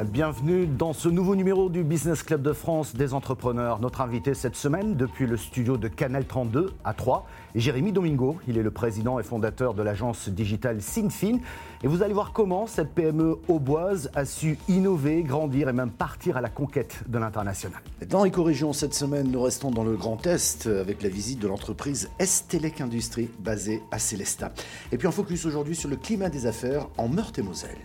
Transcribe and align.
Bienvenue 0.00 0.66
dans 0.66 0.94
ce 0.94 1.10
nouveau 1.10 1.36
numéro 1.36 1.68
du 1.68 1.84
Business 1.84 2.22
Club 2.22 2.40
de 2.40 2.54
France 2.54 2.96
des 2.96 3.12
entrepreneurs. 3.12 3.78
Notre 3.78 4.00
invité 4.00 4.32
cette 4.32 4.56
semaine, 4.56 4.96
depuis 4.96 5.26
le 5.26 5.36
studio 5.36 5.76
de 5.76 5.86
Canal 5.86 6.24
32 6.24 6.72
à 6.82 6.94
3, 6.94 7.26
est 7.54 7.60
Jérémy 7.60 7.92
Domingo. 7.92 8.38
Il 8.48 8.56
est 8.56 8.62
le 8.62 8.70
président 8.70 9.20
et 9.20 9.22
fondateur 9.22 9.74
de 9.74 9.82
l'agence 9.82 10.30
digitale 10.30 10.80
Sinfin. 10.80 11.40
Et 11.82 11.88
vous 11.88 12.02
allez 12.02 12.14
voir 12.14 12.32
comment 12.32 12.66
cette 12.66 12.94
PME 12.94 13.36
auboise 13.48 14.10
a 14.14 14.24
su 14.24 14.58
innover, 14.66 15.24
grandir 15.24 15.68
et 15.68 15.74
même 15.74 15.90
partir 15.90 16.38
à 16.38 16.40
la 16.40 16.48
conquête 16.48 17.02
de 17.06 17.18
l'international. 17.18 17.82
Dans 18.08 18.24
Éco-Région, 18.24 18.72
cette 18.72 18.94
semaine, 18.94 19.30
nous 19.30 19.42
restons 19.42 19.70
dans 19.70 19.84
le 19.84 19.96
Grand 19.96 20.26
Est 20.26 20.68
avec 20.68 21.02
la 21.02 21.10
visite 21.10 21.38
de 21.38 21.48
l'entreprise 21.48 22.08
Estelec 22.18 22.80
Industrie 22.80 23.28
basée 23.40 23.82
à 23.90 23.98
Célestat. 23.98 24.52
Et 24.90 24.96
puis 24.96 25.06
un 25.06 25.12
focus 25.12 25.44
aujourd'hui 25.44 25.76
sur 25.76 25.90
le 25.90 25.96
climat 25.96 26.30
des 26.30 26.46
affaires 26.46 26.88
en 26.96 27.08
Meurthe-et-Moselle. 27.08 27.76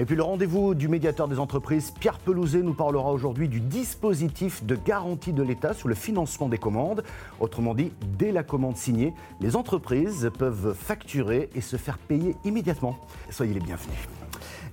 Et 0.00 0.04
puis 0.04 0.16
le 0.16 0.24
rendez-vous 0.24 0.74
du 0.74 0.88
médiateur 0.88 1.28
des 1.28 1.38
entreprises, 1.38 1.92
Pierre 1.92 2.18
Pelouzet, 2.18 2.62
nous 2.62 2.74
parlera 2.74 3.12
aujourd'hui 3.12 3.48
du 3.48 3.60
dispositif 3.60 4.64
de 4.64 4.74
garantie 4.74 5.32
de 5.32 5.42
l'État 5.42 5.72
sur 5.72 5.86
le 5.86 5.94
financement 5.94 6.48
des 6.48 6.58
commandes. 6.58 7.04
Autrement 7.38 7.74
dit, 7.74 7.92
dès 8.18 8.32
la 8.32 8.42
commande 8.42 8.76
signée, 8.76 9.14
les 9.40 9.54
entreprises 9.54 10.30
peuvent 10.36 10.74
facturer 10.74 11.48
et 11.54 11.60
se 11.60 11.76
faire 11.76 11.98
payer 11.98 12.34
immédiatement. 12.44 12.98
Soyez 13.30 13.54
les 13.54 13.60
bienvenus. 13.60 13.96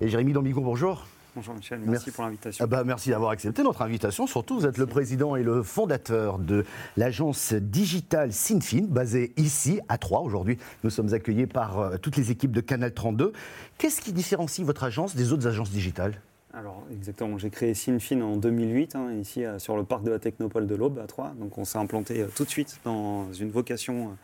Et 0.02 0.08
Jérémy 0.08 0.34
Dombigo, 0.34 0.62
bonjour. 0.62 1.06
Bonjour 1.34 1.56
Michel, 1.56 1.80
merci, 1.86 2.12
pour 2.12 2.26
l'invitation. 2.26 2.62
Ah 2.66 2.68
bah, 2.68 2.84
merci 2.84 3.10
d'avoir 3.10 3.32
accepté 3.32 3.64
notre 3.64 3.82
invitation. 3.84 4.28
Surtout, 4.28 4.60
vous 4.60 4.66
êtes 4.66 4.78
le 4.78 4.86
président 4.86 5.38
et 5.38 5.44
le 5.44 5.64
fondateur 5.64 6.40
de 6.40 6.66
l'agence 6.98 7.54
digitale 7.54 8.34
Sinfin, 8.34 8.84
basée 8.90 9.32
ici 9.38 9.80
à 9.88 9.98
Troyes. 9.98 10.20
Aujourd'hui, 10.22 10.58
nous 10.84 10.90
sommes 10.90 11.14
accueillis 11.14 11.48
par 11.48 11.80
euh, 11.80 11.98
toutes 11.98 12.18
les 12.18 12.32
équipes 12.32 12.52
de 12.52 12.60
Canal 12.60 12.94
32. 12.94 13.32
Qu'est-ce 13.78 14.02
qui 14.02 14.12
différencie 14.12 14.66
votre 14.66 14.84
agence 14.84 15.16
des 15.16 15.32
autres 15.32 15.48
agences 15.48 15.72
digitales? 15.72 16.20
Alors 16.54 16.84
exactement, 16.92 17.38
j'ai 17.38 17.50
créé 17.50 17.74
Sinfin 17.76 18.20
en 18.20 18.36
2008, 18.36 18.96
hein, 18.98 19.14
ici 19.14 19.46
euh, 19.46 19.58
sur 19.58 19.78
le 19.78 19.86
parc 19.86 20.04
de 20.04 20.12
la 20.12 20.20
Technopole 20.20 20.68
de 20.68 20.76
l'Aube 20.76 21.00
à 21.00 21.08
Troyes. 21.08 21.34
Donc 21.40 21.58
on 21.58 21.64
s'est 21.64 21.78
implanté 21.78 22.20
euh, 22.22 22.28
tout 22.36 22.44
de 22.44 22.50
suite 22.50 22.78
dans 22.84 23.32
une 23.32 23.52
vocation 23.52 24.18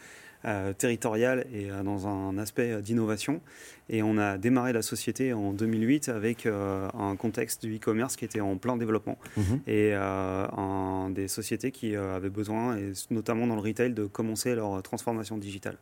euh, 0.45 0.71
territoriale 0.73 1.45
et 1.51 1.71
euh, 1.71 1.83
dans 1.83 2.07
un 2.07 2.37
aspect 2.37 2.81
d'innovation. 2.81 3.41
Et 3.89 4.03
on 4.03 4.17
a 4.17 4.37
démarré 4.37 4.73
la 4.73 4.81
société 4.81 5.33
en 5.33 5.53
2008 5.53 6.09
avec 6.09 6.45
euh, 6.45 6.87
un 6.93 7.15
contexte 7.15 7.65
du 7.65 7.77
e-commerce 7.77 8.15
qui 8.15 8.25
était 8.25 8.41
en 8.41 8.57
plein 8.57 8.77
développement 8.77 9.17
Mhm. 9.35 9.61
et 9.67 9.93
un, 9.93 11.09
des 11.09 11.27
sociétés 11.27 11.71
qui 11.71 11.95
avaient 11.95 12.29
besoin, 12.29 12.77
et 12.77 12.91
notamment 13.09 13.47
dans 13.47 13.55
le 13.55 13.61
retail, 13.61 13.93
de 13.93 14.05
commencer 14.05 14.55
leur 14.55 14.81
transformation 14.83 15.37
digitale. 15.37 15.77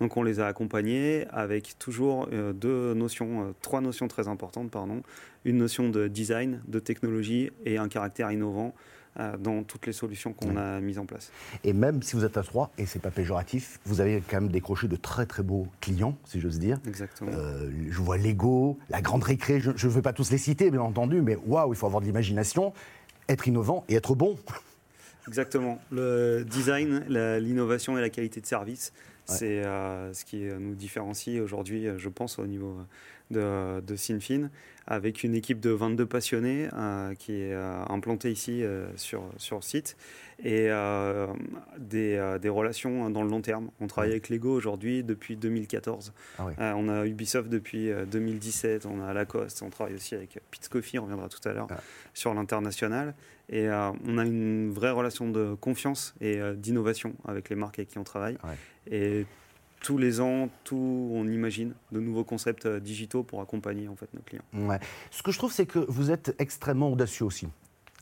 Donc 0.00 0.16
on 0.16 0.22
les 0.22 0.40
a 0.40 0.46
accompagnés 0.46 1.26
avec 1.30 1.78
toujours 1.78 2.28
deux 2.54 2.94
notions, 2.94 3.54
trois 3.62 3.80
notions 3.80 4.08
très 4.08 4.26
importantes, 4.26 4.70
pardon, 4.70 5.02
une 5.44 5.58
notion 5.58 5.88
de 5.88 6.08
design, 6.08 6.60
de 6.66 6.80
technologie 6.80 7.50
et 7.64 7.78
un 7.78 7.88
caractère 7.88 8.32
innovant 8.32 8.74
euh, 8.74 8.80
dans 9.38 9.62
toutes 9.62 9.86
les 9.86 9.92
solutions 9.92 10.32
qu'on 10.32 10.56
a 10.56 10.80
mises 10.80 10.98
en 10.98 11.06
place. 11.06 11.30
Et 11.62 11.72
même 11.72 12.02
si 12.02 12.16
vous 12.16 12.24
êtes 12.24 12.36
à 12.36 12.42
Troyes, 12.42 12.70
et 12.78 12.86
c'est 12.86 12.98
pas 12.98 13.10
péjoratif, 13.10 13.78
vous 13.84 14.00
avez 14.00 14.22
quand 14.28 14.40
même 14.40 14.50
décroché 14.50 14.88
de 14.88 14.96
très 14.96 15.26
très 15.26 15.42
beaux 15.42 15.68
clients, 15.80 16.16
si 16.24 16.40
j'ose 16.40 16.58
dire. 16.58 16.78
Exactement. 16.86 17.30
Euh, 17.32 17.70
je 17.90 17.98
vois 17.98 18.16
Lego, 18.16 18.78
la 18.90 19.00
Grande 19.02 19.22
Récré, 19.22 19.60
je 19.60 19.70
ne 19.70 19.92
veux 19.92 20.02
pas 20.02 20.12
tous 20.12 20.30
les 20.30 20.38
citer, 20.38 20.70
bien 20.70 20.80
entendu, 20.80 21.22
mais 21.22 21.36
waouh, 21.46 21.72
il 21.72 21.76
faut 21.76 21.86
avoir 21.86 22.00
de 22.00 22.06
l'imagination, 22.06 22.72
être 23.28 23.46
innovant 23.46 23.84
et 23.88 23.94
être 23.94 24.14
bon. 24.14 24.36
Exactement. 25.28 25.78
Le 25.90 26.44
design, 26.44 27.04
l'innovation 27.08 27.96
et 27.96 28.00
la 28.00 28.10
qualité 28.10 28.40
de 28.40 28.46
service, 28.46 28.92
c'est 29.26 29.64
euh, 29.64 30.12
ce 30.12 30.24
qui 30.24 30.42
nous 30.44 30.74
différencie 30.74 31.40
aujourd'hui, 31.40 31.86
je 31.96 32.08
pense, 32.08 32.38
au 32.38 32.46
niveau 32.46 32.76
de, 33.34 33.80
de 33.80 33.96
Sinfin, 33.96 34.48
avec 34.86 35.22
une 35.24 35.34
équipe 35.34 35.60
de 35.60 35.70
22 35.70 36.06
passionnés 36.06 36.68
euh, 36.74 37.14
qui 37.14 37.32
est 37.32 37.52
euh, 37.52 37.82
implantée 37.88 38.30
ici 38.30 38.62
euh, 38.62 38.86
sur, 38.96 39.22
sur 39.38 39.56
le 39.56 39.62
site 39.62 39.96
et 40.42 40.68
des, 41.78 42.36
des 42.40 42.48
relations 42.48 43.08
dans 43.10 43.22
le 43.22 43.28
long 43.30 43.40
terme. 43.40 43.70
On 43.80 43.86
travaille 43.86 44.10
avec 44.10 44.28
Lego 44.28 44.52
aujourd'hui 44.52 45.02
depuis 45.04 45.36
2014. 45.36 46.12
Ah 46.38 46.46
oui. 46.46 46.52
On 46.58 46.88
a 46.88 47.06
Ubisoft 47.06 47.48
depuis 47.48 47.90
euh, 47.90 48.04
2017, 48.04 48.86
on 48.86 49.00
a 49.00 49.12
Lacoste, 49.14 49.62
on 49.62 49.70
travaille 49.70 49.94
aussi 49.94 50.14
avec 50.14 50.38
Pete 50.50 50.68
Coffee, 50.68 50.98
on 50.98 51.04
reviendra 51.04 51.28
tout 51.28 51.46
à 51.48 51.52
l'heure, 51.52 51.66
Ah. 51.70 51.80
sur 52.14 52.34
l'international. 52.34 53.14
Et 53.50 53.68
on 53.68 54.16
a 54.18 54.24
une 54.24 54.70
vraie 54.72 54.90
relation 54.90 55.28
de 55.28 55.54
confiance 55.60 56.14
et 56.22 56.40
d'innovation 56.56 57.14
avec 57.28 57.50
les 57.50 57.56
marques 57.56 57.78
avec 57.78 57.90
qui 57.90 57.98
on 57.98 58.04
travaille. 58.04 58.38
Ouais. 58.42 58.56
Et 58.90 59.26
tous 59.84 59.98
les 59.98 60.18
ans, 60.20 60.48
tout, 60.64 61.10
on 61.12 61.28
imagine 61.28 61.74
de 61.92 62.00
nouveaux 62.00 62.24
concepts 62.24 62.64
euh, 62.64 62.80
digitaux 62.80 63.22
pour 63.22 63.42
accompagner 63.42 63.86
en 63.86 63.94
fait 63.96 64.08
nos 64.14 64.22
clients. 64.22 64.42
Ouais. 64.54 64.80
Ce 65.10 65.22
que 65.22 65.30
je 65.30 65.36
trouve, 65.36 65.52
c'est 65.52 65.66
que 65.66 65.78
vous 65.88 66.10
êtes 66.10 66.34
extrêmement 66.38 66.90
audacieux 66.90 67.26
aussi. 67.26 67.46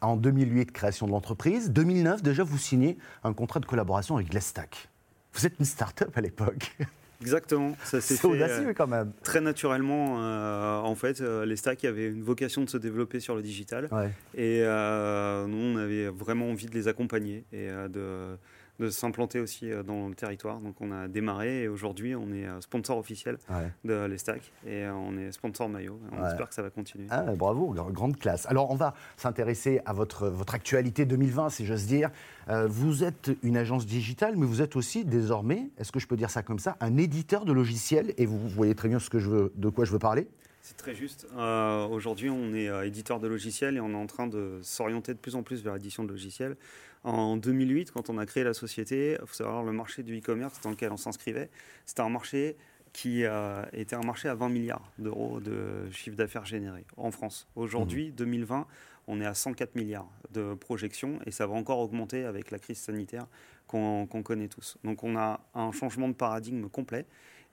En 0.00 0.16
2008, 0.16 0.70
création 0.72 1.06
de 1.06 1.12
l'entreprise. 1.12 1.70
2009, 1.72 2.22
déjà, 2.22 2.44
vous 2.44 2.56
signez 2.58 2.98
un 3.24 3.32
contrat 3.32 3.58
de 3.58 3.66
collaboration 3.66 4.14
avec 4.16 4.30
Glestack. 4.30 4.88
Vous 5.34 5.44
êtes 5.44 5.54
une 5.58 5.64
start-up 5.64 6.16
à 6.16 6.20
l'époque. 6.20 6.76
Exactement, 7.20 7.76
ça 7.84 8.00
s'est 8.00 8.14
C'est 8.14 8.20
fait 8.20 8.26
audacieux 8.28 8.68
euh, 8.68 8.74
quand 8.74 8.88
même. 8.88 9.12
très 9.22 9.40
naturellement. 9.40 10.16
euh, 10.20 10.78
en 10.80 10.94
fait, 10.96 11.20
euh, 11.20 11.44
les 11.46 11.54
stacks 11.56 11.84
avaient 11.84 12.08
une 12.08 12.22
vocation 12.22 12.62
de 12.64 12.68
se 12.68 12.76
développer 12.76 13.20
sur 13.20 13.36
le 13.36 13.42
digital. 13.42 13.88
Ouais. 13.92 14.10
Et 14.34 14.62
euh, 14.62 15.46
nous, 15.46 15.56
on 15.56 15.76
avait 15.76 16.08
vraiment 16.08 16.50
envie 16.50 16.66
de 16.66 16.74
les 16.74 16.88
accompagner 16.88 17.44
et 17.52 17.68
de, 17.68 18.36
de 18.82 18.90
s'implanter 18.90 19.40
aussi 19.40 19.70
euh, 19.70 19.82
dans 19.82 20.08
le 20.08 20.14
territoire. 20.14 20.60
Donc, 20.60 20.74
on 20.80 20.90
a 20.92 21.08
démarré 21.08 21.62
et 21.62 21.68
aujourd'hui, 21.68 22.14
on 22.14 22.32
est 22.32 22.46
euh, 22.46 22.60
sponsor 22.60 22.98
officiel 22.98 23.38
Ouais. 23.48 23.70
de 23.84 24.04
les 24.06 24.18
stacks 24.18 24.52
et 24.66 24.84
euh, 24.84 24.92
on 24.94 25.16
est 25.16 25.30
sponsor 25.32 25.68
maillot. 25.68 25.98
On 26.12 26.20
Ouais. 26.22 26.28
espère 26.28 26.48
que 26.48 26.54
ça 26.54 26.62
va 26.62 26.70
continuer. 26.70 27.06
Ah, 27.10 27.22
bravo, 27.36 27.74
gr- 27.74 27.92
grande 27.92 28.18
classe. 28.18 28.46
Alors, 28.46 28.70
on 28.70 28.74
va 28.76 28.94
s'intéresser 29.16 29.80
à 29.86 29.92
votre, 29.92 30.28
votre 30.28 30.54
actualité 30.54 31.04
2020, 31.04 31.50
si 31.50 31.64
j'ose 31.66 31.86
dire. 31.86 32.10
Euh, 32.48 32.66
vous 32.68 33.04
êtes 33.04 33.30
une 33.42 33.56
agence 33.56 33.86
digitale, 33.86 34.34
mais 34.36 34.46
vous 34.46 34.62
êtes 34.62 34.74
aussi 34.76 35.04
désormais, 35.04 35.70
est-ce 35.78 35.92
que 35.92 36.00
je 36.00 36.06
peux 36.06 36.16
dire 36.16 36.30
ça 36.30 36.42
comme 36.42 36.58
ça, 36.58 36.76
un 36.80 36.96
éditeur 36.96 37.44
de 37.44 37.52
logiciels, 37.52 38.12
et 38.18 38.26
vous, 38.26 38.38
vous 38.38 38.48
voyez 38.48 38.74
très 38.74 38.88
bien 38.88 38.98
ce 38.98 39.10
que 39.10 39.18
je 39.20 39.30
veux, 39.30 39.52
de 39.54 39.68
quoi 39.68 39.84
je 39.84 39.92
veux 39.92 39.98
parler. 40.00 40.26
C'est 40.62 40.76
très 40.76 40.94
juste. 40.94 41.26
Euh, 41.36 41.88
Aujourd'hui, 41.88 42.30
on 42.30 42.54
est 42.54 42.68
euh, 42.68 42.86
éditeur 42.86 43.18
de 43.18 43.26
logiciels 43.26 43.76
et 43.76 43.80
on 43.80 43.90
est 43.90 43.96
en 43.96 44.06
train 44.06 44.28
de 44.28 44.60
s'orienter 44.62 45.12
de 45.12 45.18
plus 45.18 45.34
en 45.34 45.42
plus 45.42 45.60
vers 45.64 45.74
l'édition 45.74 46.04
de 46.04 46.08
logiciels. 46.08 46.56
En 47.02 47.36
2008, 47.36 47.90
quand 47.90 48.10
on 48.10 48.16
a 48.16 48.26
créé 48.26 48.44
la 48.44 48.54
société, 48.54 49.18
il 49.20 49.26
faut 49.26 49.34
savoir 49.34 49.64
le 49.64 49.72
marché 49.72 50.04
du 50.04 50.16
e-commerce 50.16 50.60
dans 50.60 50.70
lequel 50.70 50.92
on 50.92 50.96
s'inscrivait, 50.96 51.50
c'était 51.84 52.02
un 52.02 52.08
marché 52.08 52.56
qui 52.92 53.24
euh, 53.24 53.64
était 53.72 53.96
un 53.96 54.02
marché 54.02 54.28
à 54.28 54.36
20 54.36 54.50
milliards 54.50 54.92
d'euros 54.98 55.40
de 55.40 55.90
chiffre 55.90 56.16
d'affaires 56.16 56.44
généré 56.44 56.84
en 56.96 57.10
France. 57.10 57.48
Aujourd'hui, 57.56 58.12
2020, 58.12 58.68
on 59.08 59.20
est 59.20 59.26
à 59.26 59.34
104 59.34 59.74
milliards 59.74 60.12
de 60.30 60.54
projections 60.54 61.18
et 61.26 61.32
ça 61.32 61.48
va 61.48 61.54
encore 61.54 61.80
augmenter 61.80 62.24
avec 62.24 62.52
la 62.52 62.60
crise 62.60 62.78
sanitaire 62.78 63.26
qu'on 63.66 64.06
qu'on 64.06 64.22
connaît 64.22 64.48
tous. 64.48 64.78
Donc 64.84 65.02
on 65.02 65.16
a 65.16 65.40
un 65.54 65.72
changement 65.72 66.08
de 66.08 66.14
paradigme 66.14 66.68
complet. 66.68 67.04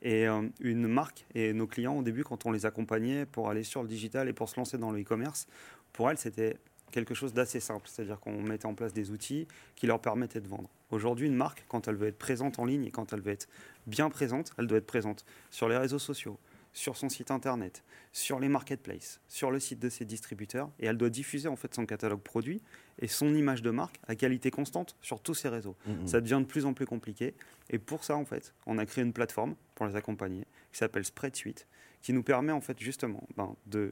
Et 0.01 0.27
euh, 0.27 0.47
une 0.61 0.87
marque 0.87 1.25
et 1.35 1.53
nos 1.53 1.67
clients, 1.67 1.97
au 1.97 2.03
début, 2.03 2.23
quand 2.23 2.45
on 2.45 2.51
les 2.51 2.65
accompagnait 2.65 3.25
pour 3.25 3.49
aller 3.49 3.63
sur 3.63 3.81
le 3.81 3.89
digital 3.89 4.29
et 4.29 4.33
pour 4.33 4.49
se 4.49 4.55
lancer 4.57 4.77
dans 4.77 4.91
le 4.91 5.01
e-commerce, 5.01 5.47
pour 5.91 6.09
elles, 6.09 6.17
c'était 6.17 6.57
quelque 6.91 7.13
chose 7.13 7.33
d'assez 7.33 7.59
simple. 7.59 7.87
C'est-à-dire 7.87 8.19
qu'on 8.19 8.41
mettait 8.41 8.65
en 8.65 8.73
place 8.73 8.93
des 8.93 9.11
outils 9.11 9.47
qui 9.75 9.87
leur 9.87 9.99
permettaient 9.99 10.41
de 10.41 10.47
vendre. 10.47 10.69
Aujourd'hui, 10.91 11.27
une 11.27 11.35
marque, 11.35 11.65
quand 11.67 11.87
elle 11.87 11.95
veut 11.95 12.07
être 12.07 12.17
présente 12.17 12.59
en 12.59 12.65
ligne 12.65 12.85
et 12.85 12.91
quand 12.91 13.13
elle 13.13 13.21
veut 13.21 13.31
être 13.31 13.47
bien 13.87 14.09
présente, 14.09 14.53
elle 14.57 14.67
doit 14.67 14.77
être 14.77 14.87
présente 14.87 15.25
sur 15.51 15.69
les 15.69 15.77
réseaux 15.77 15.99
sociaux, 15.99 16.39
sur 16.73 16.97
son 16.97 17.09
site 17.09 17.31
internet, 17.31 17.83
sur 18.11 18.39
les 18.39 18.49
marketplaces, 18.49 19.19
sur 19.27 19.51
le 19.51 19.59
site 19.59 19.79
de 19.79 19.89
ses 19.89 20.05
distributeurs, 20.05 20.69
et 20.79 20.85
elle 20.85 20.97
doit 20.97 21.09
diffuser 21.09 21.47
en 21.47 21.55
fait 21.55 21.73
son 21.73 21.85
catalogue 21.85 22.21
produit 22.21 22.61
et 22.99 23.07
son 23.07 23.33
image 23.33 23.61
de 23.61 23.71
marque 23.71 23.99
à 24.07 24.15
qualité 24.15 24.51
constante 24.51 24.95
sur 25.01 25.19
tous 25.19 25.33
ces 25.33 25.49
réseaux. 25.49 25.75
Ça 26.05 26.21
devient 26.21 26.39
de 26.41 26.45
plus 26.47 26.65
en 26.65 26.73
plus 26.73 26.85
compliqué, 26.85 27.33
et 27.69 27.79
pour 27.79 28.03
ça 28.03 28.15
en 28.15 28.25
fait, 28.25 28.53
on 28.65 28.77
a 28.77 28.85
créé 28.85 29.03
une 29.03 29.13
plateforme 29.13 29.55
pour 29.75 29.85
les 29.85 29.95
accompagner 29.95 30.45
qui 30.71 30.77
s'appelle 30.77 31.05
Spreadsuite, 31.05 31.67
qui 32.01 32.13
nous 32.13 32.23
permet 32.23 32.51
en 32.51 32.61
fait 32.61 32.79
justement 32.79 33.27
ben, 33.35 33.55
de 33.65 33.91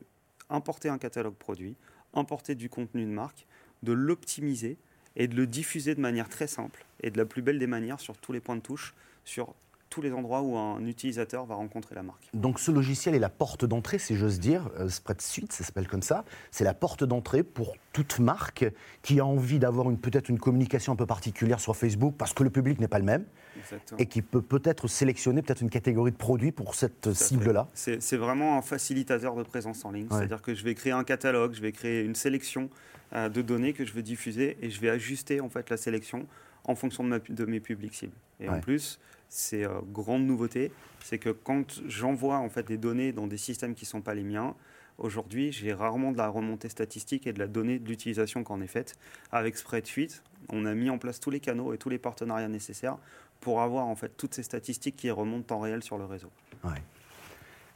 importer 0.50 0.89
un 0.89 0.97
catalogue 0.97 1.35
produit, 1.35 1.75
importer 2.13 2.56
du 2.56 2.69
contenu 2.69 3.03
de 3.03 3.12
marque, 3.12 3.45
de 3.83 3.91
l'optimiser 3.91 4.77
et 5.15 5.27
de 5.27 5.35
le 5.35 5.47
diffuser 5.47 5.95
de 5.95 6.00
manière 6.01 6.30
très 6.30 6.47
simple 6.47 6.85
et 7.01 7.12
de 7.12 7.18
la 7.18 7.25
plus 7.25 7.41
belle 7.41 7.59
des 7.59 7.68
manières 7.68 8.00
sur 8.00 8.18
tous 8.18 8.31
les 8.31 8.39
points 8.39 8.56
de 8.56 8.62
touche, 8.62 8.94
sur 9.25 9.53
tous 9.89 10.01
les 10.01 10.12
endroits 10.12 10.42
où 10.42 10.57
un 10.57 10.86
utilisateur 10.86 11.45
va 11.45 11.56
rencontrer 11.56 11.95
la 11.95 12.04
marque. 12.04 12.30
Donc 12.34 12.60
ce 12.60 12.72
logiciel 12.72 13.16
est 13.16 13.19
la 13.19 13.30
porte 13.30 13.66
d'entrée, 13.66 14.00
si 14.00 14.16
j'ose 14.16 14.39
dire, 14.39 14.69
euh, 14.80 14.89
Spreadsuite, 14.89 15.54
ça 15.54 15.63
s'appelle 15.63 15.88
comme 15.88 16.01
ça. 16.01 16.25
C'est 16.51 16.63
la 16.63 16.74
porte 16.74 17.04
d'entrée 17.04 17.44
pour 17.44 17.75
toute 17.94 18.19
marque 18.19 18.66
qui 19.01 19.19
a 19.19 19.25
envie 19.25 19.60
d'avoir 19.60 19.89
une, 19.89 19.98
peut-être 19.98 20.30
une 20.30 20.39
communication 20.39 20.94
un 20.94 20.95
peu 20.95 21.06
particulière 21.06 21.60
sur 21.60 21.75
Facebook 21.75 22.16
parce 22.18 22.34
que 22.34 22.44
le 22.44 22.50
public 22.50 22.80
n'est 22.80 22.88
pas 22.88 23.00
le 23.00 23.06
même 23.06 23.25
Exactement. 23.57 23.98
et 24.00 24.06
qui 24.06 24.22
peut 24.22 24.42
peut-être 24.42 24.88
sélectionner 24.88 25.42
peut-être 25.42 25.62
une 25.62 25.69
catégorie 25.69 26.12
de 26.12 26.18
produits 26.18 26.51
pour 26.51 26.75
cette 26.75 27.13
cible-là. 27.13 27.68
C'est 27.74 28.01
c'est 28.01 28.18
vraiment 28.18 28.57
un 28.57 28.62
facilitateur 28.62 29.36
de 29.36 29.44
présence 29.44 29.83
en 29.86 29.92
ligne. 29.92 30.07
Ouais. 30.10 30.18
C'est-à-dire 30.18 30.42
que 30.42 30.54
je 30.54 30.63
vais 30.63 30.75
créer 30.75 30.94
un 30.94 31.04
catalogue, 31.04 31.54
je 31.54 31.62
vais 31.62 31.72
créer 31.72 32.04
une 32.04 32.16
sélection 32.16 32.69
euh, 33.13 33.30
de 33.30 33.42
données 33.42 33.74
que 33.74 33.86
je 33.86 33.94
vais 33.94 34.04
diffuser 34.04 34.57
et 34.62 34.69
je 34.69 34.81
vais 34.81 34.90
ajuster 34.90 35.40
en 35.40 35.50
fait 35.50 35.69
la 35.69 35.78
sélection 35.78 36.28
en 36.68 36.75
fonction 36.75 37.04
de, 37.04 37.46
mes 37.46 37.60
publics 37.60 37.96
cibles. 37.96 38.16
Et 38.40 38.50
en 38.50 38.60
plus, 38.60 39.00
c'est 39.30 39.66
grande 39.92 40.25
nouveauté, 40.25 40.72
c'est 41.04 41.18
que 41.18 41.30
quand 41.30 41.81
j'envoie 41.88 42.38
en 42.38 42.50
fait 42.50 42.68
des 42.68 42.78
données 42.78 43.12
dans 43.12 43.28
des 43.28 43.38
systèmes 43.38 43.74
qui 43.74 43.86
ne 43.86 43.90
sont 43.90 44.02
pas 44.02 44.14
les 44.14 44.24
miens, 44.24 44.56
Aujourd'hui, 44.98 45.52
j'ai 45.52 45.74
rarement 45.74 46.12
de 46.12 46.18
la 46.18 46.28
remontée 46.28 46.69
statistique 46.69 47.28
et 47.28 47.34
de 47.34 47.38
la 47.38 47.48
donnée 47.48 47.78
de 47.78 47.88
l'utilisation 47.88 48.44
qu'en 48.44 48.62
est 48.62 48.68
faite. 48.68 48.96
Avec 49.31 49.56
Spreadsheet, 49.56 50.24
on 50.50 50.66
a 50.66 50.74
mis 50.74 50.90
en 50.90 50.98
place 50.98 51.19
tous 51.19 51.30
les 51.30 51.40
canaux 51.40 51.72
et 51.74 51.78
tous 51.78 51.90
les 51.90 52.00
partenariats 52.00 52.48
nécessaires 52.48 52.98
pour 53.40 53.62
avoir 53.62 53.86
en 53.86 53.96
fait 53.96 54.18
toutes 54.18 54.34
ces 54.34 54.42
statistiques 54.42 54.96
qui 54.96 55.12
remontent 55.12 55.56
en 55.56 55.60
réel 55.60 55.84
sur 55.84 56.00
le 56.00 56.06
réseau. 56.06 56.31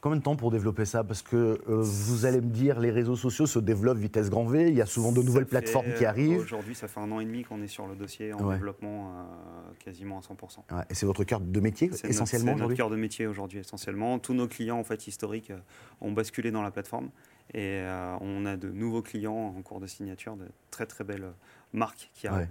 Combien 0.02 0.18
de 0.18 0.24
temps 0.24 0.36
pour 0.36 0.50
développer 0.50 0.86
ça 0.86 1.04
Parce 1.04 1.22
que 1.22 1.36
euh, 1.36 1.60
vous 1.68 2.26
allez 2.26 2.42
me 2.42 2.50
dire, 2.50 2.80
les 2.80 2.90
réseaux 2.90 3.16
sociaux 3.16 3.46
se 3.46 3.60
développent 3.60 4.00
vitesse 4.00 4.32
grand 4.32 4.46
V, 4.46 4.70
il 4.70 4.74
y 4.74 4.82
a 4.82 4.88
souvent 4.88 5.12
de 5.12 5.22
nouvelles 5.22 5.46
plateformes 5.46 5.94
qui 5.96 6.06
arrivent. 6.06 6.40
Aujourd'hui, 6.40 6.74
ça 6.74 6.88
fait 6.88 7.00
un 7.00 7.12
an 7.12 7.20
et 7.20 7.26
demi 7.26 7.44
qu'on 7.44 7.62
est 7.62 7.68
sur 7.68 7.86
le 7.86 7.96
dossier 7.96 8.34
en 8.34 8.50
développement 8.50 9.10
euh, 9.10 9.74
quasiment 9.78 10.18
à 10.18 10.22
100%. 10.22 10.86
Et 10.90 10.96
c'est 10.96 11.06
votre 11.06 11.24
cœur 11.24 11.40
de 11.40 11.60
métier 11.60 11.92
essentiellement 12.04 12.54
C'est 12.54 12.62
notre 12.62 12.74
cœur 12.74 12.90
de 12.90 12.96
métier 12.96 13.28
aujourd'hui 13.28 13.60
essentiellement. 13.60 14.18
Tous 14.18 14.34
nos 14.34 14.48
clients 14.48 14.80
en 14.80 14.84
fait 14.84 15.06
historiques 15.06 15.52
euh, 15.52 15.60
ont 16.02 16.12
basculé 16.12 16.50
dans 16.50 16.64
la 16.64 16.72
plateforme 16.72 17.10
et 17.54 17.84
on 18.22 18.46
a 18.46 18.56
de 18.56 18.70
nouveaux 18.70 19.02
clients 19.02 19.54
en 19.58 19.62
cours 19.62 19.82
de 19.82 19.88
signature, 19.88 20.38
de 20.38 20.46
très 20.70 20.86
très 20.86 21.04
belles 21.04 21.34
marques 21.74 22.10
qui 22.14 22.28
arrivent. 22.28 22.48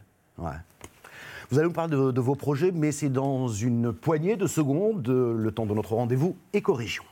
Vous 1.50 1.58
allez 1.58 1.69
nous 1.69 1.73
parler 1.73 1.96
de, 1.96 2.11
de 2.11 2.20
vos 2.20 2.35
projets, 2.35 2.70
mais 2.70 2.93
c'est 2.93 3.08
dans 3.08 3.49
une 3.49 3.94
poignée 3.94 4.37
de 4.37 4.46
secondes, 4.46 5.08
le 5.08 5.50
temps 5.53 5.64
de 5.64 5.75
notre 5.75 5.94
rendez-vous 5.94 6.37
éco-région. 6.53 7.03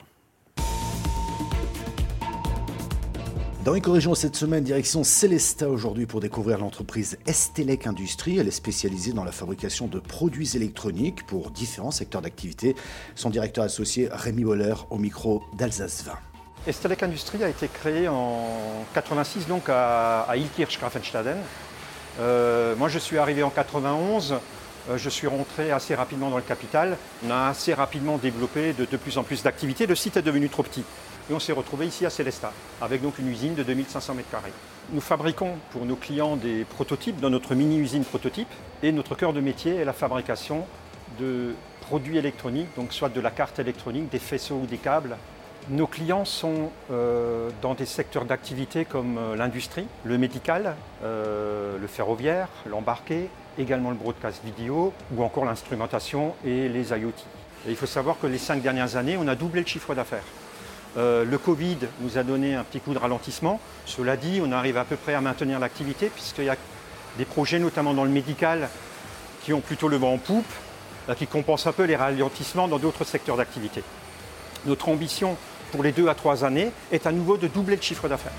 Dans 3.69 3.79
corrigeons 3.81 4.15
cette 4.15 4.35
semaine, 4.35 4.65
direction 4.65 5.05
Célesta 5.05 5.69
aujourd'hui 5.69 6.06
pour 6.06 6.20
découvrir 6.20 6.56
l'entreprise 6.56 7.19
Estelec 7.26 7.87
Industrie. 7.87 8.38
Elle 8.38 8.49
est 8.49 8.50
spécialisée 8.50 9.12
dans 9.12 9.25
la 9.25 9.31
fabrication 9.31 9.88
de 9.88 9.99
produits 9.99 10.56
électroniques 10.56 11.26
pour 11.26 11.50
différents 11.50 11.91
secteurs 11.91 12.23
d'activité. 12.23 12.75
Son 13.15 13.29
directeur 13.29 13.65
associé 13.65 14.09
Rémi 14.11 14.43
Woller 14.44 14.73
au 14.88 14.97
micro 14.97 15.43
d'Alsace 15.53 16.03
20. 16.03 16.12
Estelec 16.67 17.03
Industrie 17.03 17.44
a 17.44 17.50
été 17.50 17.69
créée 17.69 18.09
en 18.09 18.87
86 18.94 19.47
donc 19.47 19.65
à, 19.69 20.20
à 20.23 20.37
Ilkirch 20.38 20.79
Grafenstaden. 20.79 21.37
Euh, 22.20 22.75
moi 22.75 22.88
je 22.88 22.99
suis 22.99 23.19
arrivé 23.19 23.43
en 23.43 23.50
91. 23.50 24.32
Euh, 24.88 24.97
je 24.97 25.11
suis 25.11 25.26
rentré 25.26 25.73
assez 25.73 25.94
rapidement 25.94 26.31
dans 26.31 26.38
le 26.38 26.43
capital. 26.43 26.97
On 27.26 27.31
a 27.31 27.49
assez 27.49 27.75
rapidement 27.75 28.17
développé 28.17 28.73
de, 28.73 28.87
de 28.87 28.97
plus 28.97 29.19
en 29.19 29.25
plus 29.25 29.43
d'activités. 29.43 29.87
Le 29.87 29.94
site 29.94 30.17
est 30.17 30.23
devenu 30.23 30.49
trop 30.49 30.62
petit. 30.62 30.85
Et 31.31 31.35
on 31.35 31.41
s'est 31.41 31.53
retrouvé 31.53 31.87
ici 31.87 32.07
à 32.07 32.11
Célestat, 32.11 32.53
avec 32.81 33.03
donc 33.03 33.19
une 33.19 33.29
usine 33.29 33.55
de 33.55 33.63
2500 33.63 34.15
m2. 34.15 34.39
Nous 34.93 35.01
fabriquons 35.03 35.57
pour 35.73 35.85
nos 35.85 35.97
clients 35.97 36.37
des 36.37 36.65
prototypes 36.65 37.21
dans 37.21 37.29
notre 37.29 37.55
mini-usine 37.55 38.05
prototype. 38.05 38.49
Et 38.83 38.93
notre 38.93 39.15
cœur 39.15 39.35
de 39.35 39.41
métier 39.41 39.75
est 39.75 39.85
la 39.85 39.93
fabrication 39.93 40.65
de 41.21 41.55
produits 41.83 42.17
électroniques, 42.17 42.69
donc 42.77 42.95
soit 42.95 43.11
de 43.11 43.21
la 43.21 43.31
carte 43.31 43.59
électronique, 43.59 44.09
des 44.09 44.19
faisceaux 44.19 44.61
ou 44.63 44.67
des 44.67 44.79
câbles. 44.79 45.19
Nos 45.69 45.87
clients 45.87 46.25
sont 46.25 46.71
euh, 46.91 47.51
dans 47.61 47.75
des 47.75 47.85
secteurs 47.85 48.25
d'activité 48.25 48.87
comme 48.87 49.19
euh, 49.19 49.37
l'industrie, 49.37 49.87
le 50.05 50.17
médical, 50.17 50.77
euh, 51.05 51.77
le 51.79 51.87
ferroviaire, 51.89 52.49
l'embarqué, 52.65 53.29
également 53.59 53.91
le 53.91 53.97
broadcast 53.97 54.43
vidéo 54.43 54.95
ou 55.15 55.23
encore 55.23 55.45
l'instrumentation 55.45 56.35
et 56.47 56.71
les 56.71 56.89
IoT. 56.93 57.13
Et 57.67 57.71
il 57.71 57.77
faut 57.77 57.85
savoir 57.85 58.19
que 58.19 58.27
les 58.27 58.39
cinq 58.39 58.63
dernières 58.63 58.97
années, 58.97 59.19
on 59.19 59.29
a 59.29 59.35
doublé 59.35 59.61
le 59.61 59.67
chiffre 59.67 59.95
d'affaires. 59.95 60.25
Euh, 60.96 61.25
le 61.25 61.38
Covid 61.38 61.79
nous 62.00 62.19
a 62.19 62.23
donné 62.23 62.55
un 62.55 62.64
petit 62.64 62.81
coup 62.81 62.93
de 62.93 62.99
ralentissement. 62.99 63.61
Cela 63.87 64.17
dit, 64.17 64.40
on 64.44 64.52
arrive 64.52 64.76
à 64.76 64.85
peu 64.85 64.96
près 64.96 65.14
à 65.14 65.20
maintenir 65.20 65.58
l'activité 65.58 66.11
puisqu'il 66.12 66.44
y 66.44 66.50
a 66.50 66.56
des 67.17 67.25
projets, 67.25 67.58
notamment 67.58 67.94
dans 67.94 68.05
le 68.05 68.11
médical, 68.11 68.69
qui 69.43 69.52
ont 69.52 69.61
plutôt 69.61 69.88
le 69.88 69.96
vent 69.96 70.14
en 70.14 70.19
poupe, 70.19 70.52
euh, 71.08 71.14
qui 71.14 71.26
compensent 71.26 71.69
un 71.69 71.73
peu 71.73 71.85
les 71.85 71.96
ralentissements 71.96 72.69
dans 72.69 72.79
d'autres 72.79 73.05
secteurs 73.05 73.37
d'activité. 73.37 73.82
Notre 74.67 74.88
ambition 74.88 75.37
pour 75.73 75.82
les 75.82 75.93
deux 75.93 76.08
à 76.08 76.14
trois 76.14 76.44
années 76.44 76.70
est 76.91 77.06
à 77.06 77.12
nouveau 77.12 77.37
de 77.37 77.46
doubler 77.46 77.76
le 77.76 77.82
chiffre 77.82 78.08
d'affaires. 78.08 78.32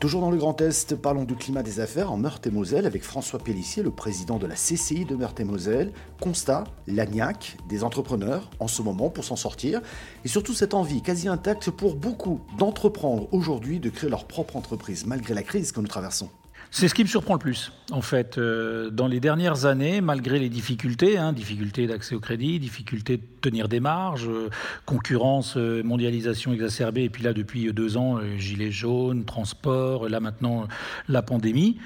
Toujours 0.00 0.20
dans 0.20 0.30
le 0.30 0.36
Grand 0.36 0.60
Est, 0.60 0.94
parlons 0.94 1.24
du 1.24 1.34
climat 1.34 1.64
des 1.64 1.80
affaires 1.80 2.12
en 2.12 2.16
Meurthe-et-Moselle 2.16 2.86
avec 2.86 3.02
François 3.02 3.40
Pellissier, 3.40 3.82
le 3.82 3.90
président 3.90 4.38
de 4.38 4.46
la 4.46 4.54
CCI 4.54 5.04
de 5.04 5.16
Meurthe-et-Moselle. 5.16 5.92
Constat, 6.20 6.62
l'agnac 6.86 7.56
des 7.68 7.82
entrepreneurs 7.82 8.48
en 8.60 8.68
ce 8.68 8.80
moment 8.80 9.10
pour 9.10 9.24
s'en 9.24 9.34
sortir 9.34 9.80
et 10.24 10.28
surtout 10.28 10.54
cette 10.54 10.74
envie 10.74 11.02
quasi 11.02 11.26
intacte 11.26 11.72
pour 11.72 11.96
beaucoup 11.96 12.40
d'entreprendre 12.58 13.26
aujourd'hui 13.32 13.80
de 13.80 13.90
créer 13.90 14.08
leur 14.08 14.26
propre 14.26 14.54
entreprise 14.54 15.04
malgré 15.04 15.34
la 15.34 15.42
crise 15.42 15.72
que 15.72 15.80
nous 15.80 15.88
traversons. 15.88 16.30
C'est 16.70 16.86
ce 16.86 16.94
qui 16.94 17.02
me 17.02 17.08
surprend 17.08 17.34
le 17.34 17.38
plus, 17.38 17.72
en 17.90 18.02
fait. 18.02 18.36
Euh, 18.36 18.90
dans 18.90 19.06
les 19.06 19.20
dernières 19.20 19.64
années, 19.64 20.00
malgré 20.00 20.38
les 20.38 20.50
difficultés, 20.50 21.16
hein, 21.16 21.32
difficultés 21.32 21.86
d'accès 21.86 22.14
au 22.14 22.20
crédit, 22.20 22.58
difficultés 22.58 23.16
de 23.16 23.22
tenir 23.40 23.68
des 23.68 23.80
marges, 23.80 24.28
euh, 24.28 24.50
concurrence, 24.84 25.56
euh, 25.56 25.82
mondialisation 25.82 26.52
exacerbée, 26.52 27.04
et 27.04 27.08
puis 27.08 27.22
là, 27.22 27.32
depuis 27.32 27.72
deux 27.72 27.96
ans, 27.96 28.18
gilets 28.36 28.70
jaunes, 28.70 29.24
transport, 29.24 30.08
là 30.08 30.20
maintenant, 30.20 30.68
la 31.08 31.22
pandémie. 31.22 31.78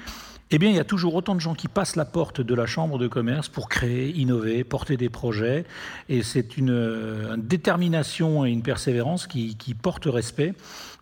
Eh 0.51 0.59
bien, 0.59 0.69
il 0.69 0.75
y 0.75 0.79
a 0.79 0.83
toujours 0.83 1.15
autant 1.15 1.33
de 1.33 1.39
gens 1.39 1.55
qui 1.55 1.67
passent 1.67 1.95
la 1.95 2.05
porte 2.05 2.41
de 2.41 2.53
la 2.53 2.65
chambre 2.65 2.99
de 2.99 3.07
commerce 3.07 3.49
pour 3.49 3.69
créer, 3.69 4.09
innover, 4.09 4.63
porter 4.63 4.97
des 4.97 5.09
projets. 5.09 5.65
Et 6.09 6.21
c'est 6.21 6.57
une, 6.57 7.35
détermination 7.37 8.45
et 8.45 8.51
une 8.51 8.61
persévérance 8.61 9.25
qui, 9.25 9.55
qui 9.55 9.73
portent 9.73 10.05
respect 10.05 10.53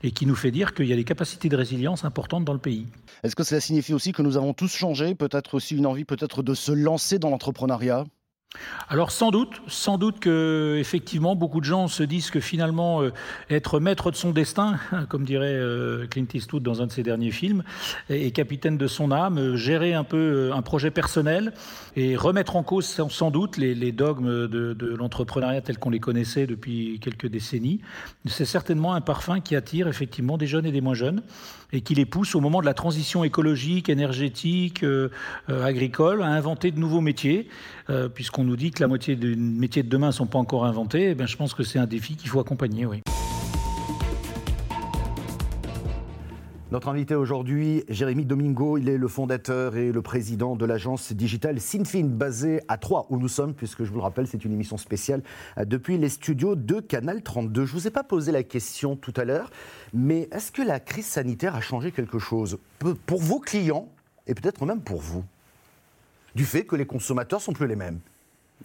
et 0.03 0.11
qui 0.11 0.25
nous 0.25 0.35
fait 0.35 0.51
dire 0.51 0.73
qu'il 0.73 0.85
y 0.85 0.93
a 0.93 0.95
des 0.95 1.03
capacités 1.03 1.49
de 1.49 1.57
résilience 1.57 2.05
importantes 2.05 2.45
dans 2.45 2.53
le 2.53 2.59
pays. 2.59 2.87
Est-ce 3.23 3.35
que 3.35 3.43
cela 3.43 3.61
signifie 3.61 3.93
aussi 3.93 4.13
que 4.13 4.21
nous 4.21 4.37
avons 4.37 4.53
tous 4.53 4.73
changé, 4.73 5.15
peut-être 5.15 5.53
aussi 5.53 5.75
une 5.75 5.85
envie 5.85 6.05
peut-être 6.05 6.43
de 6.43 6.53
se 6.53 6.71
lancer 6.71 7.19
dans 7.19 7.29
l'entrepreneuriat? 7.29 8.05
Alors 8.89 9.11
sans 9.11 9.31
doute, 9.31 9.61
sans 9.67 9.97
doute 9.97 10.19
que 10.19 10.75
effectivement 10.77 11.35
beaucoup 11.37 11.61
de 11.61 11.65
gens 11.65 11.87
se 11.87 12.03
disent 12.03 12.29
que 12.29 12.41
finalement 12.41 13.01
euh, 13.01 13.13
être 13.49 13.79
maître 13.79 14.11
de 14.11 14.17
son 14.17 14.31
destin, 14.31 14.77
comme 15.09 15.23
dirait 15.23 15.53
euh, 15.53 16.05
Clint 16.07 16.27
Eastwood 16.33 16.61
dans 16.61 16.81
un 16.81 16.87
de 16.87 16.91
ses 16.91 17.03
derniers 17.03 17.31
films, 17.31 17.63
et, 18.09 18.31
capitaine 18.31 18.77
de 18.77 18.87
son 18.87 19.11
âme, 19.11 19.37
euh, 19.37 19.55
gérer 19.55 19.93
un 19.93 20.03
peu 20.03 20.51
un 20.53 20.61
projet 20.61 20.91
personnel 20.91 21.53
et 21.95 22.17
remettre 22.17 22.57
en 22.57 22.63
cause 22.63 22.85
sans, 22.85 23.31
doute 23.31 23.55
les, 23.55 23.91
dogmes 23.93 24.47
de, 24.47 24.73
de 24.73 24.95
l'entrepreneuriat 24.95 25.61
tels 25.61 25.77
qu'on 25.77 25.89
les 25.89 25.99
connaissait 25.99 26.45
depuis 26.45 26.99
quelques 26.99 27.27
décennies, 27.27 27.79
c'est 28.25 28.45
certainement 28.45 28.93
un 28.93 29.01
parfum 29.01 29.39
qui 29.39 29.55
attire 29.55 29.87
effectivement 29.87 30.37
des 30.37 30.47
jeunes 30.47 30.65
et 30.65 30.71
des 30.71 30.81
moins 30.81 30.93
jeunes 30.93 31.23
et 31.73 31.79
qui 31.81 31.95
les 31.95 32.05
pousse 32.05 32.35
au 32.35 32.41
moment 32.41 32.59
de 32.59 32.65
la 32.65 32.73
transition 32.73 33.23
écologique, 33.23 33.87
énergétique, 33.87 34.85
agricole, 35.47 36.21
à 36.21 36.27
inventer 36.27 36.71
de 36.71 36.79
nouveaux 36.79 36.99
métiers, 36.99 37.47
euh, 37.91 38.09
puisqu'on 38.41 38.49
nous 38.49 38.57
dit 38.57 38.71
que 38.71 38.81
la 38.81 38.87
moitié 38.87 39.15
des 39.15 39.35
métiers 39.35 39.83
de 39.83 39.89
demain 39.89 40.07
ne 40.07 40.11
sont 40.11 40.25
pas 40.25 40.39
encore 40.39 40.65
inventés. 40.65 41.11
Eh 41.11 41.15
bien, 41.15 41.25
je 41.25 41.37
pense 41.37 41.53
que 41.53 41.63
c'est 41.63 41.79
un 41.79 41.85
défi 41.85 42.15
qu'il 42.15 42.29
faut 42.29 42.39
accompagner, 42.39 42.85
oui. 42.85 43.01
Notre 46.71 46.87
invité 46.87 47.15
aujourd'hui, 47.15 47.83
Jérémy 47.89 48.23
Domingo, 48.23 48.77
il 48.77 48.87
est 48.87 48.97
le 48.97 49.07
fondateur 49.09 49.75
et 49.75 49.91
le 49.91 50.01
président 50.01 50.55
de 50.55 50.65
l'agence 50.65 51.11
digitale 51.11 51.59
Sinfin, 51.59 52.05
basée 52.05 52.61
à 52.69 52.77
Troyes, 52.77 53.05
où 53.09 53.17
nous 53.17 53.27
sommes, 53.27 53.53
puisque 53.53 53.83
je 53.83 53.89
vous 53.89 53.97
le 53.97 54.03
rappelle, 54.03 54.25
c'est 54.25 54.45
une 54.45 54.53
émission 54.53 54.77
spéciale 54.77 55.21
euh, 55.57 55.65
depuis 55.65 55.97
les 55.97 56.07
studios 56.07 56.55
de 56.55 56.79
Canal 56.79 57.23
32. 57.23 57.65
Je 57.65 57.75
ne 57.75 57.79
vous 57.79 57.87
ai 57.87 57.91
pas 57.91 58.03
posé 58.03 58.31
la 58.31 58.43
question 58.43 58.95
tout 58.95 59.13
à 59.17 59.25
l'heure, 59.25 59.51
mais 59.93 60.29
est-ce 60.31 60.53
que 60.53 60.61
la 60.61 60.79
crise 60.79 61.07
sanitaire 61.07 61.55
a 61.55 61.61
changé 61.61 61.91
quelque 61.91 62.19
chose 62.19 62.57
pour 62.79 63.19
vos 63.19 63.39
clients 63.39 63.89
et 64.27 64.33
peut-être 64.33 64.65
même 64.65 64.81
pour 64.81 65.01
vous? 65.01 65.25
Du 66.33 66.45
fait 66.45 66.63
que 66.63 66.77
les 66.77 66.85
consommateurs 66.85 67.41
sont 67.41 67.51
plus 67.51 67.67
les 67.67 67.75
mêmes 67.75 67.99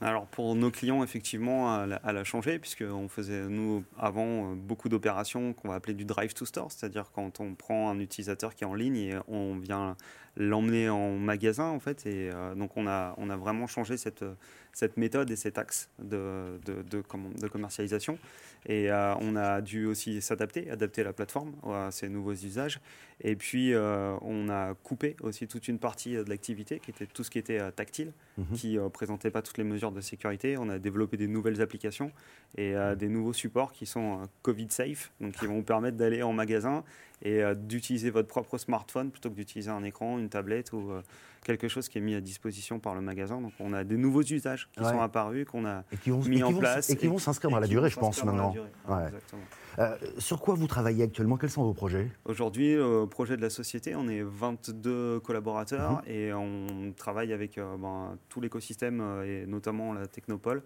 alors 0.00 0.26
pour 0.26 0.54
nos 0.54 0.70
clients, 0.70 1.02
effectivement, 1.02 1.82
elle, 1.84 2.16
a 2.16 2.24
changé, 2.24 2.58
puisqu'on 2.58 3.08
faisait, 3.08 3.48
nous, 3.48 3.84
avant, 3.98 4.52
euh, 4.52 4.54
beaucoup 4.54 4.88
d'opérations 4.88 5.52
qu'on 5.52 5.68
va 5.68 5.74
appeler 5.74 5.94
du 5.94 6.04
drive 6.04 6.34
to 6.34 6.44
store, 6.44 6.70
c'est-à-dire 6.70 7.10
quand 7.14 7.40
on 7.40 7.54
prend 7.54 7.90
un 7.90 7.98
utilisateur 7.98 8.54
qui 8.54 8.64
est 8.64 8.66
en 8.66 8.74
ligne 8.74 8.96
et 8.96 9.14
on 9.28 9.56
vient 9.56 9.96
l'emmener 10.36 10.88
en 10.88 11.16
magasin, 11.16 11.64
en 11.64 11.80
fait. 11.80 12.06
Et 12.06 12.30
euh, 12.32 12.54
donc 12.54 12.76
on 12.76 12.86
a, 12.86 13.14
on 13.18 13.30
a 13.30 13.36
vraiment 13.36 13.66
changé 13.66 13.96
cette, 13.96 14.24
cette 14.72 14.96
méthode 14.96 15.30
et 15.30 15.36
cet 15.36 15.58
axe 15.58 15.88
de, 15.98 16.60
de, 16.64 16.82
de, 16.82 17.48
commercialisation. 17.48 18.18
Et 18.66 18.90
euh, 18.90 19.14
on 19.20 19.36
a 19.36 19.60
dû 19.60 19.86
aussi 19.86 20.20
s'adapter, 20.20 20.70
adapter 20.70 21.04
la 21.04 21.12
plateforme 21.12 21.54
à 21.64 21.90
ces 21.90 22.08
nouveaux 22.08 22.34
usages. 22.34 22.80
Et 23.22 23.34
puis, 23.34 23.72
euh, 23.72 24.14
on 24.20 24.50
a 24.50 24.74
coupé 24.74 25.16
aussi 25.22 25.46
toute 25.46 25.68
une 25.68 25.78
partie 25.78 26.14
de 26.14 26.28
l'activité, 26.28 26.80
qui 26.80 26.90
était 26.90 27.06
tout 27.06 27.24
ce 27.24 27.30
qui 27.30 27.38
était 27.38 27.72
tactile, 27.72 28.12
mhm. 28.36 28.56
qui 28.56 28.76
ne 28.76 28.88
présentait 28.88 29.30
pas 29.30 29.40
toutes 29.40 29.56
les 29.56 29.64
mesures 29.64 29.76
mesures 29.76 29.92
de 29.92 30.00
sécurité. 30.00 30.56
On 30.58 30.68
a 30.68 30.78
développé 30.78 31.16
des 31.16 31.28
nouvelles 31.28 31.62
applications 31.62 32.10
et 32.58 32.74
des 32.96 33.08
nouveaux 33.08 33.32
supports 33.32 33.72
qui 33.72 33.86
sont 33.86 34.22
Covid 34.42 34.68
safe, 34.70 35.12
donc 35.20 35.34
qui 35.34 35.46
vont 35.46 35.56
vous 35.56 35.62
permettre 35.62 35.96
d'aller 35.96 36.22
en 36.22 36.32
magasin 36.32 36.82
et 37.22 37.42
d'utiliser 37.54 38.10
votre 38.10 38.28
propre 38.28 38.58
smartphone 38.58 39.10
plutôt 39.10 39.30
que 39.30 39.34
d'utiliser 39.34 39.70
un 39.70 39.82
écran, 39.82 40.18
une 40.18 40.28
tablette 40.28 40.72
ou 40.72 40.90
quelque 41.46 41.68
chose 41.68 41.88
qui 41.88 41.98
est 41.98 42.00
mis 42.00 42.14
à 42.14 42.20
disposition 42.20 42.78
par 42.78 42.94
le 42.94 43.00
magasin. 43.00 43.40
Donc 43.40 43.52
on 43.60 43.72
a 43.72 43.84
des 43.84 43.96
nouveaux 43.96 44.22
usages 44.22 44.68
qui 44.72 44.84
sont 44.84 45.00
apparus, 45.00 45.46
qu'on 45.46 45.64
a 45.64 45.84
mis 46.26 46.42
en 46.42 46.52
place. 46.52 46.90
Et 46.90 46.96
qui 46.96 47.06
vont 47.06 47.18
s'inscrire 47.18 47.50
dans 47.50 47.60
la 47.60 47.66
durée, 47.66 47.88
je 47.88 47.98
pense, 47.98 48.22
maintenant. 48.24 48.54
Euh, 49.78 49.94
sur 50.18 50.40
quoi 50.40 50.54
vous 50.54 50.66
travaillez 50.66 51.04
actuellement? 51.04 51.36
Quels 51.36 51.50
sont 51.50 51.62
vos 51.62 51.74
projets? 51.74 52.10
Aujourd'hui, 52.24 52.78
au 52.78 53.06
projet 53.06 53.36
de 53.36 53.42
la 53.42 53.50
société, 53.50 53.94
on 53.94 54.08
est 54.08 54.22
22 54.22 55.20
collaborateurs 55.20 56.02
mhm. 56.06 56.12
et 56.12 56.32
on 56.32 56.92
travaille 56.96 57.32
avec 57.32 57.58
euh, 57.58 57.76
ben, 57.76 58.16
tout 58.28 58.40
l'écosystème 58.40 59.00
euh, 59.00 59.42
et 59.42 59.46
notamment 59.46 59.92
la 59.92 60.06
Technopole 60.06 60.62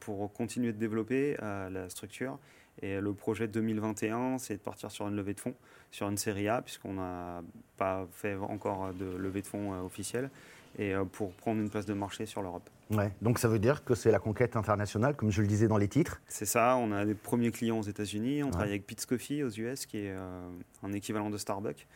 pour 0.00 0.30
continuer 0.34 0.74
de 0.74 0.78
développer 0.78 1.38
la 1.40 1.88
structure. 1.88 2.38
Et 2.82 3.00
le 3.00 3.12
projet 3.12 3.48
2021, 3.48 4.38
c'est 4.38 4.54
de 4.54 4.60
partir 4.60 4.90
sur 4.90 5.08
une 5.08 5.16
levée 5.16 5.34
de 5.34 5.40
fonds, 5.40 5.54
sur 5.90 6.08
une 6.08 6.16
série 6.16 6.48
A, 6.48 6.62
puisqu'on 6.62 6.94
n'a 6.94 7.42
pas 7.76 8.06
fait 8.12 8.36
encore 8.36 8.92
de 8.94 9.16
levée 9.16 9.42
de 9.42 9.46
fonds 9.46 9.84
officielle 9.84 10.30
et 10.78 10.94
euh, 10.94 11.04
pour 11.04 11.32
prendre 11.32 11.60
une 11.60 11.70
place 11.70 11.86
de 11.86 11.94
marché 11.94 12.26
sur 12.26 12.42
l'Europe. 12.42 12.68
Ouais, 12.90 13.10
donc 13.20 13.38
ça 13.38 13.48
veut 13.48 13.58
dire 13.58 13.84
que 13.84 13.94
c'est 13.94 14.10
la 14.10 14.18
conquête 14.18 14.56
internationale, 14.56 15.14
comme 15.14 15.30
je 15.30 15.42
le 15.42 15.48
disais 15.48 15.68
dans 15.68 15.76
les 15.76 15.88
titres. 15.88 16.20
C'est 16.28 16.46
ça, 16.46 16.76
on 16.76 16.92
a 16.92 17.04
des 17.04 17.14
premiers 17.14 17.50
clients 17.50 17.78
aux 17.78 17.82
États-Unis, 17.82 18.42
on 18.42 18.50
travaille 18.50 18.70
avec 18.70 18.86
Pete's 18.86 19.06
Coffee 19.06 19.42
aux 19.42 19.50
US, 19.50 19.86
qui 19.86 19.98
est 19.98 20.10
euh, 20.10 20.48
un 20.82 20.92
équivalent 20.92 21.30
de 21.30 21.36
Starbucks, 21.36 21.86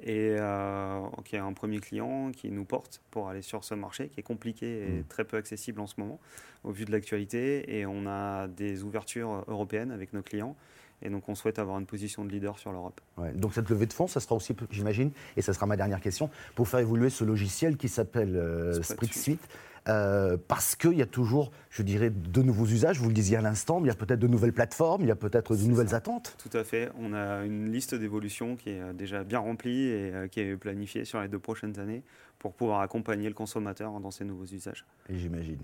et 0.00 0.36
euh, 0.38 1.00
qui 1.24 1.36
est 1.36 1.40
un 1.40 1.52
premier 1.52 1.78
client 1.78 2.30
qui 2.32 2.50
nous 2.50 2.64
porte 2.64 3.00
pour 3.10 3.28
aller 3.28 3.42
sur 3.42 3.64
ce 3.64 3.74
marché, 3.74 4.08
qui 4.08 4.20
est 4.20 4.22
compliqué 4.22 4.82
et 4.82 5.00
mm. 5.00 5.04
très 5.04 5.24
peu 5.24 5.36
accessible 5.36 5.80
en 5.80 5.86
ce 5.86 5.94
moment, 5.98 6.20
au 6.64 6.70
vu 6.70 6.84
de 6.84 6.92
l'actualité, 6.92 7.78
et 7.78 7.86
on 7.86 8.06
a 8.06 8.46
des 8.48 8.82
ouvertures 8.82 9.44
européennes 9.48 9.90
avec 9.90 10.12
nos 10.12 10.22
clients. 10.22 10.56
Et 11.02 11.10
donc, 11.10 11.28
on 11.28 11.34
souhaite 11.34 11.58
avoir 11.58 11.78
une 11.78 11.86
position 11.86 12.24
de 12.24 12.30
leader 12.30 12.58
sur 12.58 12.72
l'Europe. 12.72 13.00
donc, 13.34 13.52
cette 13.52 13.68
levée 13.68 13.86
de 13.86 13.92
fonds, 13.92 14.06
ça 14.06 14.20
sera 14.20 14.34
aussi, 14.34 14.56
j'imagine, 14.70 15.10
et 15.36 15.42
ça 15.42 15.52
sera 15.52 15.66
ma 15.66 15.76
dernière 15.76 16.00
question, 16.00 16.30
pour 16.54 16.68
faire 16.68 16.80
évoluer 16.80 17.10
ce 17.10 17.24
logiciel 17.24 17.76
qui 17.76 17.88
s'appelle 17.88 18.34
euh, 18.34 18.82
Suite. 19.10 19.46
Euh, 19.88 20.36
parce 20.48 20.74
qu'il 20.74 20.94
y 20.94 21.02
a 21.02 21.06
toujours, 21.06 21.52
je 21.70 21.82
dirais, 21.82 22.10
de 22.10 22.42
nouveaux 22.42 22.66
usages. 22.66 22.98
Vous 22.98 23.08
le 23.08 23.14
disiez 23.14 23.36
à 23.36 23.40
l'instant, 23.40 23.80
il 23.80 23.86
y 23.86 23.90
a 23.90 23.94
peut-être 23.94 24.18
de 24.18 24.26
nouvelles 24.26 24.52
plateformes, 24.52 25.02
il 25.02 25.08
y 25.08 25.12
a 25.12 25.16
peut-être 25.16 25.54
de 25.54 25.62
nouvelles 25.62 25.94
attentes. 25.94 26.36
Tout 26.38 26.56
à 26.56 26.64
fait. 26.64 26.90
On 26.98 27.12
a 27.12 27.44
une 27.44 27.70
liste 27.70 27.94
d'évolution 27.94 28.56
qui 28.56 28.70
est 28.70 28.80
euh, 28.80 28.92
déjà 28.92 29.22
bien 29.22 29.38
remplie 29.38 29.86
et 29.86 30.12
euh, 30.12 30.28
qui 30.28 30.40
est 30.40 30.56
planifiée 30.56 31.04
sur 31.04 31.20
les 31.20 31.28
deux 31.28 31.38
prochaines 31.38 31.78
années 31.78 32.02
pour 32.38 32.52
pouvoir 32.52 32.80
accompagner 32.80 33.28
le 33.28 33.34
consommateur 33.34 33.98
dans 34.00 34.10
ces 34.10 34.24
nouveaux 34.24 34.44
usages. 34.44 34.84
J'imagine. 35.08 35.58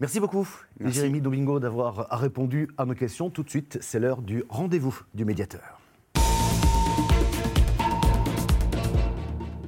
Merci 0.00 0.20
beaucoup, 0.20 0.48
Jérémy 0.80 1.20
Domingo, 1.20 1.60
d'avoir 1.60 2.08
répondu 2.10 2.68
à 2.78 2.84
nos 2.84 2.94
questions. 2.94 3.30
Tout 3.30 3.42
de 3.42 3.50
suite, 3.50 3.78
c'est 3.80 4.00
l'heure 4.00 4.22
du 4.22 4.42
rendez-vous 4.48 4.98
du 5.14 5.24
médiateur. 5.24 5.80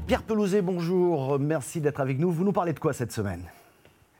Pierre 0.06 0.22
Pelouzet, 0.22 0.62
bonjour. 0.62 1.38
Merci 1.38 1.80
d'être 1.80 2.00
avec 2.00 2.18
nous. 2.18 2.32
Vous 2.32 2.44
nous 2.44 2.52
parlez 2.52 2.72
de 2.72 2.80
quoi 2.80 2.92
cette 2.92 3.12
semaine? 3.12 3.42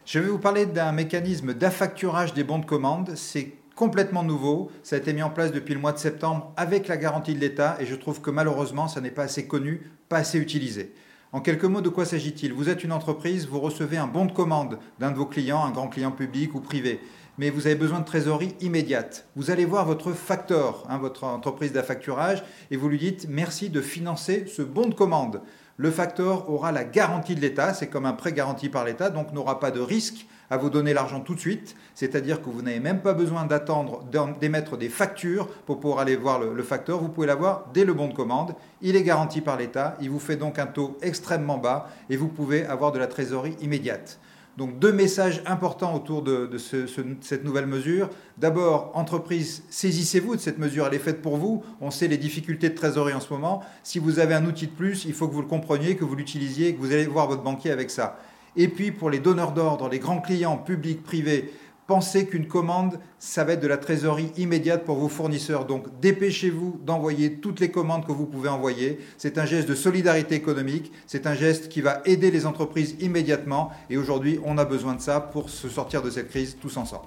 Je 0.08 0.20
vais 0.20 0.28
vous 0.28 0.38
parler 0.38 0.64
d'un 0.64 0.90
mécanisme 0.90 1.52
d'affacturage 1.52 2.32
des 2.32 2.42
bons 2.42 2.60
de 2.60 2.64
commande. 2.64 3.12
C'est 3.14 3.52
complètement 3.76 4.22
nouveau. 4.22 4.70
Ça 4.82 4.96
a 4.96 4.98
été 4.98 5.12
mis 5.12 5.22
en 5.22 5.28
place 5.28 5.52
depuis 5.52 5.74
le 5.74 5.80
mois 5.80 5.92
de 5.92 5.98
septembre 5.98 6.50
avec 6.56 6.88
la 6.88 6.96
garantie 6.96 7.34
de 7.34 7.40
l'État 7.40 7.76
et 7.78 7.84
je 7.84 7.94
trouve 7.94 8.22
que 8.22 8.30
malheureusement, 8.30 8.88
ça 8.88 9.02
n'est 9.02 9.10
pas 9.10 9.24
assez 9.24 9.46
connu, 9.46 9.82
pas 10.08 10.16
assez 10.16 10.38
utilisé. 10.38 10.94
En 11.32 11.42
quelques 11.42 11.66
mots, 11.66 11.82
de 11.82 11.90
quoi 11.90 12.06
s'agit-il? 12.06 12.54
Vous 12.54 12.70
êtes 12.70 12.84
une 12.84 12.92
entreprise, 12.92 13.46
vous 13.48 13.60
recevez 13.60 13.98
un 13.98 14.06
bon 14.06 14.24
de 14.24 14.32
commande 14.32 14.78
d'un 14.98 15.10
de 15.10 15.16
vos 15.18 15.26
clients, 15.26 15.62
un 15.62 15.72
grand 15.72 15.88
client 15.88 16.10
public 16.10 16.54
ou 16.54 16.60
privé, 16.60 17.00
mais 17.36 17.50
vous 17.50 17.66
avez 17.66 17.76
besoin 17.76 18.00
de 18.00 18.06
trésorerie 18.06 18.54
immédiate. 18.62 19.26
Vous 19.36 19.50
allez 19.50 19.66
voir 19.66 19.84
votre 19.84 20.12
facteur, 20.12 20.86
hein, 20.88 20.96
votre 20.96 21.24
entreprise 21.24 21.74
d'affacturage, 21.74 22.42
et 22.70 22.78
vous 22.78 22.88
lui 22.88 22.96
dites 22.96 23.26
merci 23.28 23.68
de 23.68 23.82
financer 23.82 24.46
ce 24.46 24.62
bon 24.62 24.88
de 24.88 24.94
commande. 24.94 25.42
Le 25.80 25.92
facteur 25.92 26.50
aura 26.50 26.73
la 26.73 26.82
garantie 26.82 27.37
de 27.37 27.40
l'État, 27.40 27.73
c'est 27.73 27.87
comme 27.87 28.04
un 28.04 28.12
prêt 28.12 28.32
garanti 28.32 28.68
par 28.68 28.85
l'État, 28.85 29.11
donc 29.11 29.32
n'aura 29.32 29.61
pas 29.61 29.70
de 29.70 29.78
risque 29.78 30.26
à 30.50 30.56
vous 30.56 30.70
donner 30.70 30.92
l'argent 30.92 31.20
tout 31.20 31.37
de 31.37 31.40
suite, 31.40 31.76
c'est-à-dire 31.94 32.42
que 32.42 32.50
vous 32.50 32.62
n'avez 32.62 32.80
même 32.80 33.00
pas 33.00 33.12
besoin 33.12 33.44
d'attendre 33.44 34.02
d'émettre 34.40 34.76
des 34.76 34.88
factures 34.88 35.47
pour 35.66 35.78
pouvoir 35.78 36.00
aller 36.00 36.16
voir 36.16 36.40
le, 36.40 36.62
facteur, 36.64 36.99
vous 36.99 37.11
pouvez 37.11 37.28
l'avoir 37.28 37.66
dès 37.73 37.85
le 37.85 37.94
bon 37.94 38.08
de 38.08 38.12
commande, 38.12 38.56
il 38.82 38.97
est 38.97 39.04
garanti 39.04 39.40
par 39.40 39.56
l'État, 39.56 39.97
il 40.00 40.11
vous 40.11 40.18
fait 40.18 40.35
donc 40.35 40.58
un 40.58 40.66
taux 40.66 40.99
extrêmement 41.00 41.58
bas 41.58 41.88
et 42.11 42.16
vous 42.16 42.28
pouvez 42.28 42.66
avoir 42.66 42.90
de 42.90 42.99
la 42.99 43.06
trésorerie 43.06 43.56
immédiate. 43.61 44.18
Donc 44.58 44.80
deux 44.80 44.92
messages 44.92 45.40
importants 45.46 45.94
autour 45.94 46.22
de, 46.22 46.58
cette 46.58 47.44
nouvelle 47.44 47.66
mesure. 47.66 48.10
D'abord, 48.38 48.90
entreprise, 48.94 49.62
saisissez-vous 49.70 50.34
de 50.34 50.40
cette 50.40 50.58
mesure, 50.58 50.88
elle 50.88 50.94
est 50.94 50.98
faite 50.98 51.22
pour 51.22 51.36
vous. 51.36 51.62
On 51.80 51.92
sait 51.92 52.08
les 52.08 52.16
difficultés 52.16 52.68
de 52.68 52.74
trésorerie 52.74 53.14
en 53.14 53.20
ce 53.20 53.32
moment. 53.32 53.62
Si 53.84 54.00
vous 54.00 54.18
avez 54.18 54.34
un 54.34 54.44
outil 54.46 54.66
de 54.66 54.72
plus, 54.72 55.04
il 55.04 55.12
faut 55.12 55.28
que 55.28 55.32
vous 55.32 55.42
le 55.42 55.46
compreniez, 55.46 55.94
que 55.94 56.04
vous 56.04 56.16
l'utilisiez, 56.16 56.74
que 56.74 56.80
vous 56.80 56.90
allez 56.90 57.06
voir 57.06 57.28
votre 57.28 57.44
banquier 57.44 57.70
avec 57.70 57.88
ça. 57.88 58.18
Et 58.56 58.66
puis 58.66 58.90
pour 58.90 59.10
les 59.10 59.20
donneurs 59.20 59.52
d'ordre, 59.52 59.88
les 59.88 60.00
grands 60.00 60.20
clients 60.20 60.56
publics, 60.56 61.04
privés, 61.04 61.52
pensez 61.88 62.26
qu'une 62.26 62.47
commande, 62.47 63.00
ça 63.18 63.45
va 63.45 63.54
être 63.54 63.62
de 63.62 63.66
la 63.66 63.78
trésorerie 63.78 64.30
immédiate 64.37 64.85
pour 64.85 64.99
vos 64.99 65.09
fournisseurs. 65.09 65.64
Donc 65.64 65.87
dépêchez-vous 66.00 66.78
d'envoyer 66.85 67.37
toutes 67.37 67.61
les 67.61 67.71
commandes 67.71 68.07
que 68.07 68.12
vous 68.12 68.26
pouvez 68.26 68.50
envoyer. 68.50 69.00
C'est 69.16 69.38
un 69.38 69.47
geste 69.47 69.68
de 69.68 69.75
solidarité 69.75 70.35
économique, 70.35 70.92
c'est 71.07 71.26
un 71.26 71.35
geste 71.35 71.71
qui 71.71 71.80
va 71.80 72.02
aider 72.04 72.30
les 72.30 72.45
entreprises 72.45 72.95
immédiatement. 73.00 73.73
Et 73.88 73.97
aujourd'hui, 73.97 74.38
on 74.45 74.59
a 74.59 74.66
besoin 74.66 74.95
de 74.95 75.00
ça 75.00 75.18
pour 75.18 75.49
se 75.49 75.68
sortir 75.71 76.02
de 76.02 76.11
cette 76.11 76.28
crise 76.28 76.59
tous 76.61 76.76
ensemble. 76.76 77.07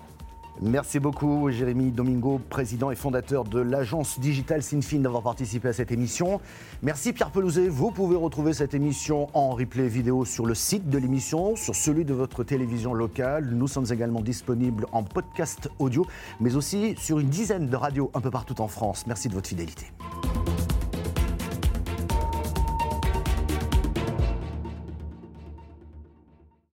Merci 0.63 1.00
beaucoup 1.00 1.50
Jérémy 1.50 1.89
Domingo, 1.89 2.39
président 2.50 2.91
et 2.91 2.96
fondateur 2.96 3.46
de 3.46 3.60
l'agence 3.60 4.20
digitale 4.20 4.62
Sinfin 4.62 5.00
d'avoir 5.00 5.24
participé 5.24 5.70
à 5.70 5.74
cette 5.74 5.91
émission. 5.91 6.39
Merci 6.84 7.13
Pierre 7.13 7.32
Pelouzet, 7.32 7.68
vous 7.68 7.89
pouvez 7.89 8.15
retrouver 8.15 8.53
cette 8.53 8.75
émission 8.75 9.27
en 9.34 9.56
replay 9.56 9.88
vidéo 9.88 10.24
sur 10.24 10.46
le 10.46 10.53
site 10.53 10.88
de 10.88 11.00
l'émission, 11.00 11.56
sur 11.56 11.75
celui 11.75 12.06
de 12.06 12.13
votre 12.13 12.44
télévision 12.44 12.94
locale. 12.94 13.50
Nous 13.51 13.68
sommes 13.68 13.88
également 13.91 14.22
disponibles 14.22 14.86
en 14.91 15.01
podcast 15.01 15.68
audio, 15.80 16.06
mais 16.39 16.56
aussi 16.56 16.94
sur 16.96 17.18
une 17.18 17.30
dizaine 17.30 17.68
de 17.68 17.75
radios 17.75 18.12
un 18.13 18.22
peu 18.22 18.30
partout 18.30 18.62
en 18.62 18.68
France. 18.68 19.08
Merci 19.08 19.30
de 19.30 19.34
votre 19.34 19.50
fidélité. 19.50 19.88